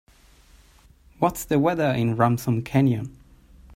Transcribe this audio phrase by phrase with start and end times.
[1.19, 3.15] What's the weather in Ransom Canyon?